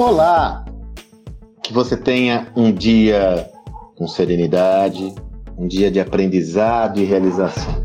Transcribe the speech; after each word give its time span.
Olá! 0.00 0.64
Que 1.62 1.74
você 1.74 1.94
tenha 1.94 2.50
um 2.56 2.72
dia 2.72 3.50
com 3.98 4.08
serenidade, 4.08 5.14
um 5.58 5.68
dia 5.68 5.90
de 5.90 6.00
aprendizado 6.00 6.98
e 6.98 7.04
realizações. 7.04 7.84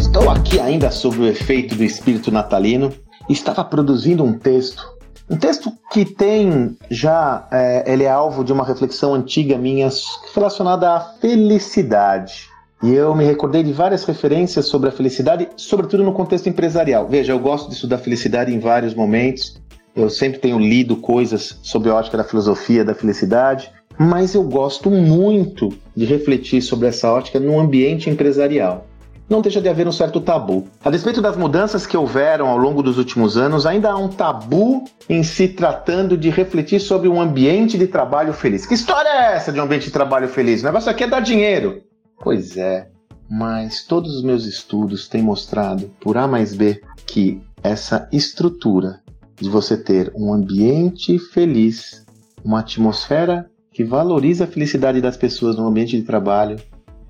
Estou 0.00 0.30
aqui 0.30 0.58
ainda 0.58 0.90
sobre 0.90 1.20
o 1.20 1.28
efeito 1.28 1.76
do 1.76 1.84
espírito 1.84 2.32
natalino 2.32 2.92
estava 3.30 3.62
produzindo 3.62 4.24
um 4.24 4.36
texto. 4.36 4.84
Um 5.30 5.36
texto 5.36 5.72
que 5.92 6.04
tem 6.04 6.76
já, 6.90 7.46
é, 7.52 7.84
ele 7.86 8.02
é 8.02 8.10
alvo 8.10 8.42
de 8.42 8.52
uma 8.52 8.64
reflexão 8.66 9.14
antiga 9.14 9.56
minha 9.56 9.88
relacionada 10.34 10.92
à 10.92 11.00
felicidade. 11.20 12.52
E 12.84 12.92
eu 12.92 13.14
me 13.14 13.24
recordei 13.24 13.62
de 13.62 13.72
várias 13.72 14.04
referências 14.04 14.66
sobre 14.66 14.90
a 14.90 14.92
felicidade, 14.92 15.48
sobretudo 15.56 16.04
no 16.04 16.12
contexto 16.12 16.50
empresarial. 16.50 17.08
Veja, 17.08 17.32
eu 17.32 17.38
gosto 17.38 17.70
de 17.70 17.76
estudar 17.76 17.96
felicidade 17.96 18.54
em 18.54 18.58
vários 18.58 18.94
momentos. 18.94 19.58
Eu 19.96 20.10
sempre 20.10 20.38
tenho 20.38 20.58
lido 20.58 20.94
coisas 20.96 21.58
sobre 21.62 21.88
a 21.88 21.94
ótica 21.94 22.18
da 22.18 22.24
filosofia 22.24 22.84
da 22.84 22.94
felicidade, 22.94 23.72
mas 23.98 24.34
eu 24.34 24.42
gosto 24.42 24.90
muito 24.90 25.70
de 25.96 26.04
refletir 26.04 26.60
sobre 26.60 26.86
essa 26.86 27.10
ótica 27.10 27.40
no 27.40 27.58
ambiente 27.58 28.10
empresarial. 28.10 28.86
Não 29.30 29.40
deixa 29.40 29.62
de 29.62 29.68
haver 29.70 29.88
um 29.88 29.92
certo 29.92 30.20
tabu. 30.20 30.68
A 30.84 30.90
despeito 30.90 31.22
das 31.22 31.38
mudanças 31.38 31.86
que 31.86 31.96
houveram 31.96 32.48
ao 32.48 32.58
longo 32.58 32.82
dos 32.82 32.98
últimos 32.98 33.38
anos, 33.38 33.64
ainda 33.64 33.92
há 33.92 33.96
um 33.96 34.08
tabu 34.08 34.84
em 35.08 35.22
se 35.22 35.48
tratando 35.48 36.18
de 36.18 36.28
refletir 36.28 36.80
sobre 36.80 37.08
um 37.08 37.18
ambiente 37.18 37.78
de 37.78 37.86
trabalho 37.86 38.34
feliz. 38.34 38.66
Que 38.66 38.74
história 38.74 39.08
é 39.08 39.36
essa 39.36 39.50
de 39.50 39.58
um 39.58 39.62
ambiente 39.62 39.86
de 39.86 39.90
trabalho 39.90 40.28
feliz? 40.28 40.60
O 40.60 40.66
negócio 40.66 40.90
aqui 40.90 41.04
é 41.04 41.06
dar 41.06 41.20
dinheiro. 41.20 41.80
Pois 42.24 42.56
é, 42.56 42.88
mas 43.30 43.84
todos 43.84 44.16
os 44.16 44.24
meus 44.24 44.46
estudos 44.46 45.06
têm 45.06 45.22
mostrado, 45.22 45.90
por 46.00 46.16
A 46.16 46.26
mais 46.26 46.54
B, 46.54 46.80
que 47.06 47.42
essa 47.62 48.08
estrutura 48.10 49.00
de 49.36 49.46
você 49.50 49.76
ter 49.76 50.10
um 50.16 50.32
ambiente 50.32 51.18
feliz, 51.18 52.06
uma 52.42 52.60
atmosfera 52.60 53.50
que 53.70 53.84
valoriza 53.84 54.44
a 54.44 54.46
felicidade 54.46 55.02
das 55.02 55.18
pessoas 55.18 55.56
no 55.56 55.66
ambiente 55.66 55.98
de 55.98 56.02
trabalho, 56.02 56.56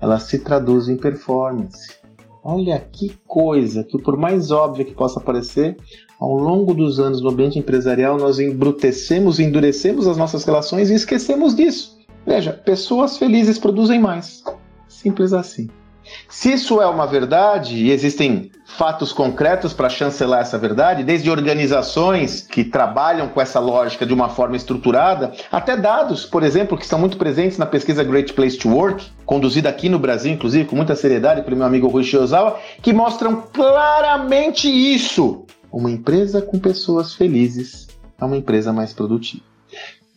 ela 0.01 0.19
se 0.19 0.39
traduz 0.39 0.89
em 0.89 0.97
performance. 0.97 1.93
Olha 2.43 2.77
que 2.77 3.13
coisa 3.25 3.85
que, 3.85 3.97
por 3.97 4.17
mais 4.17 4.51
óbvia 4.51 4.83
que 4.83 4.93
possa 4.93 5.21
parecer, 5.21 5.77
ao 6.19 6.33
longo 6.33 6.73
dos 6.73 6.99
anos 6.99 7.21
no 7.21 7.29
ambiente 7.29 7.57
empresarial 7.57 8.17
nós 8.17 8.37
embrutecemos, 8.37 9.39
endurecemos 9.39 10.09
as 10.09 10.17
nossas 10.17 10.43
relações 10.43 10.89
e 10.89 10.93
esquecemos 10.93 11.55
disso. 11.55 11.97
Veja, 12.25 12.51
pessoas 12.51 13.17
felizes 13.17 13.57
produzem 13.57 13.99
mais. 13.99 14.43
Simples 14.95 15.33
assim. 15.33 15.69
Se 16.29 16.53
isso 16.53 16.79
é 16.81 16.85
uma 16.85 17.05
verdade 17.05 17.75
e 17.75 17.91
existem 17.91 18.51
fatos 18.65 19.11
concretos 19.11 19.73
para 19.73 19.89
chancelar 19.89 20.41
essa 20.41 20.57
verdade, 20.57 21.03
desde 21.03 21.29
organizações 21.29 22.41
que 22.41 22.63
trabalham 22.63 23.27
com 23.27 23.41
essa 23.41 23.59
lógica 23.59 24.05
de 24.05 24.13
uma 24.13 24.29
forma 24.29 24.55
estruturada, 24.55 25.33
até 25.51 25.75
dados, 25.75 26.25
por 26.25 26.43
exemplo, 26.43 26.77
que 26.77 26.83
estão 26.83 26.99
muito 26.99 27.17
presentes 27.17 27.57
na 27.57 27.65
pesquisa 27.65 28.03
Great 28.03 28.33
Place 28.33 28.57
to 28.57 28.69
Work, 28.69 29.05
conduzida 29.25 29.67
aqui 29.67 29.89
no 29.89 29.99
Brasil, 29.99 30.31
inclusive, 30.31 30.65
com 30.65 30.75
muita 30.75 30.95
seriedade 30.95 31.41
pelo 31.41 31.57
meu 31.57 31.65
amigo 31.65 31.87
Rui 31.87 32.03
Shiozawa, 32.03 32.59
que 32.81 32.93
mostram 32.93 33.43
claramente 33.53 34.69
isso. 34.69 35.45
Uma 35.71 35.91
empresa 35.91 36.41
com 36.41 36.59
pessoas 36.59 37.13
felizes 37.13 37.87
é 38.19 38.23
uma 38.23 38.37
empresa 38.37 38.71
mais 38.71 38.93
produtiva. 38.93 39.43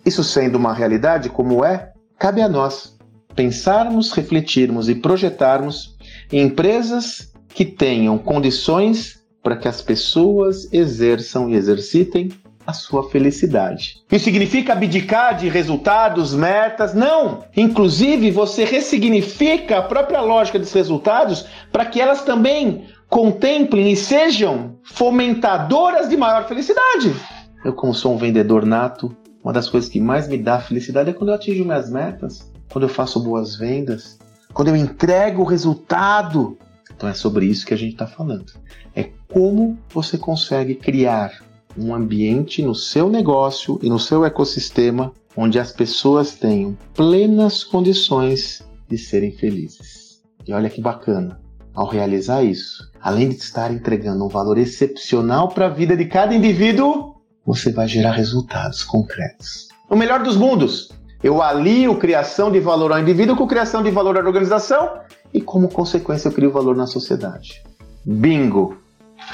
Isso 0.05 0.23
sendo 0.23 0.57
uma 0.57 0.73
realidade 0.73 1.31
como 1.31 1.65
é, 1.65 1.93
cabe 2.19 2.43
a 2.43 2.49
nós 2.49 2.98
pensarmos, 3.39 4.11
refletirmos 4.11 4.89
e 4.89 4.97
projetarmos 4.97 5.97
empresas 6.33 7.33
que 7.49 7.65
tenham 7.65 8.19
condições 8.19 9.23
para 9.45 9.57
que 9.57 9.69
as 9.69 9.81
pessoas 9.81 10.69
exerçam 10.73 11.49
e 11.49 11.55
exercitem 11.55 12.31
a 12.67 12.73
sua 12.73 13.09
felicidade. 13.09 14.03
Isso 14.11 14.25
significa 14.25 14.73
abdicar 14.73 15.37
de 15.37 15.49
resultados, 15.49 16.35
metas? 16.35 16.95
Não! 16.95 17.45
Inclusive, 17.57 18.33
você 18.33 18.65
ressignifica 18.65 19.79
a 19.79 19.83
própria 19.83 20.21
lógica 20.21 20.59
dos 20.59 20.73
resultados 20.73 21.47
para 21.71 21.87
que 21.87 22.01
elas 22.01 22.23
também 22.23 22.87
contemplem 23.09 23.93
e 23.93 23.97
sejam 23.97 24.75
fomentadoras 24.83 26.09
de 26.09 26.17
maior 26.17 26.49
felicidade. 26.49 27.15
Eu, 27.65 27.73
como 27.73 27.95
sou 27.95 28.15
um 28.15 28.19
vendedor 28.19 28.67
nato, 28.67 29.17
uma 29.45 29.53
das 29.53 29.69
coisas 29.69 29.89
que 29.89 30.01
mais 30.01 30.27
me 30.27 30.37
dá 30.37 30.59
felicidade 30.59 31.11
é 31.11 31.13
quando 31.13 31.29
eu 31.29 31.37
atingo 31.37 31.65
minhas 31.65 31.89
metas 31.89 32.51
quando 32.71 32.85
eu 32.85 32.89
faço 32.89 33.21
boas 33.21 33.57
vendas, 33.57 34.19
quando 34.53 34.69
eu 34.69 34.77
entrego 34.77 35.43
o 35.43 35.47
resultado. 35.47 36.57
Então 36.95 37.09
é 37.09 37.15
sobre 37.15 37.47
isso 37.47 37.67
que 37.67 37.75
a 37.75 37.79
gente 37.79 37.93
está 37.93 38.07
falando. 38.07 38.53
É 38.95 39.11
como 39.29 39.79
você 39.91 40.19
consegue 40.19 40.75
criar 40.75 41.43
um 41.77 41.95
ambiente 41.95 42.63
no 42.63 42.75
seu 42.75 43.09
negócio 43.09 43.79
e 43.83 43.89
no 43.89 43.99
seu 43.99 44.25
ecossistema 44.25 45.13
onde 45.37 45.59
as 45.59 45.71
pessoas 45.71 46.35
tenham 46.35 46.77
plenas 46.95 47.63
condições 47.63 48.67
de 48.89 48.99
serem 48.99 49.31
felizes. 49.31 50.21
E 50.47 50.53
olha 50.53 50.69
que 50.69 50.81
bacana, 50.81 51.41
ao 51.75 51.87
realizar 51.87 52.43
isso, 52.43 52.91
além 53.01 53.29
de 53.29 53.37
estar 53.37 53.73
entregando 53.73 54.25
um 54.25 54.29
valor 54.29 54.59
excepcional 54.59 55.49
para 55.49 55.67
a 55.67 55.71
vida 55.71 55.97
de 55.97 56.07
cada 56.07 56.35
indivíduo, 56.35 57.15
você 57.47 57.71
vai 57.71 57.87
gerar 57.87 58.13
resultados 58.13 58.83
concretos. 58.83 59.69
O 59.89 59.95
melhor 59.95 60.23
dos 60.23 60.37
mundos, 60.37 60.91
eu 61.23 61.43
alio 61.43 61.97
criação 61.97 62.51
de 62.51 62.61
valor 62.61 62.93
ao 62.93 63.01
indivíduo 63.01 63.37
com 63.37 63.47
criação 63.47 63.83
de 63.83 63.91
valor 63.91 64.17
à 64.17 64.21
organização 64.21 65.01
e, 65.35 65.41
como 65.41 65.69
consequência, 65.69 66.29
eu 66.29 66.33
crio 66.33 66.53
valor 66.53 66.77
na 66.77 66.87
sociedade. 66.87 67.63
Bingo! 68.05 68.77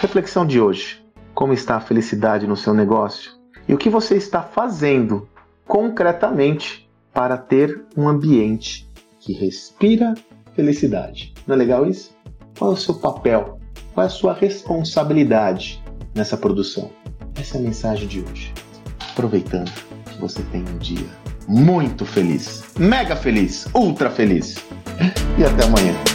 Reflexão 0.01 0.47
de 0.47 0.59
hoje: 0.61 1.05
como 1.35 1.53
está 1.53 1.77
a 1.77 1.81
felicidade 1.81 2.47
no 2.47 2.57
seu 2.57 2.73
negócio? 2.73 3.33
E 3.69 3.75
o 3.75 3.79
que 3.79 3.91
você 3.91 4.17
está 4.17 4.43
fazendo 4.43 5.29
concretamente 5.67 6.89
para 7.13 7.37
ter 7.37 7.85
um 7.97 8.09
ambiente 8.09 8.89
que 9.21 9.33
respira 9.35 10.15
felicidade? 10.55 11.35
Não 11.47 11.55
é 11.55 11.59
legal 11.59 11.87
isso? 11.87 12.17
Qual 12.59 12.71
é 12.71 12.75
o 12.75 12.79
seu 12.79 12.95
papel? 12.95 13.59
Qual 13.93 14.05
é 14.05 14.07
a 14.07 14.11
sua 14.11 14.33
responsabilidade 14.33 15.83
nessa 16.15 16.37
produção? 16.37 16.91
Essa 17.39 17.59
é 17.59 17.61
a 17.61 17.63
mensagem 17.63 18.09
de 18.09 18.21
hoje. 18.21 18.55
Aproveitando 19.13 19.71
que 20.11 20.19
você 20.19 20.43
tem 20.45 20.63
um 20.63 20.79
dia 20.79 21.24
muito 21.47 22.05
feliz, 22.05 22.65
mega 22.79 23.17
feliz, 23.17 23.67
ultra 23.75 24.11
feliz. 24.11 24.57
E 25.39 25.45
até 25.45 25.65
amanhã. 25.65 26.14